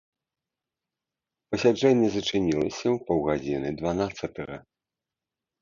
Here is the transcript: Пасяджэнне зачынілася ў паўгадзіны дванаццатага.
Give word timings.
Пасяджэнне 1.51 2.09
зачынілася 2.17 2.87
ў 2.95 3.05
паўгадзіны 3.11 3.69
дванаццатага. 3.83 4.55